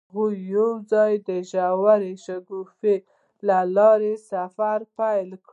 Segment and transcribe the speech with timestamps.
[0.09, 2.95] هغوی یوځای د ژور شګوفه
[3.47, 5.49] له لارې سفر پیل کړ.